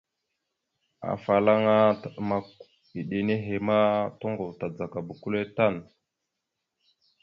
[1.13, 2.45] Afalaŋa taɗəmak
[2.99, 3.77] eɗe henne ma,
[4.19, 5.75] toŋgov tadzagaba kʉle tan.